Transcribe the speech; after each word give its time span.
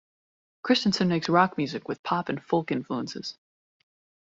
Christensen 0.63 1.09
makes 1.09 1.29
rock 1.29 1.59
music 1.59 1.87
with 1.87 2.01
pop 2.01 2.29
and 2.29 2.43
folk 2.43 2.71
influences. 2.71 3.37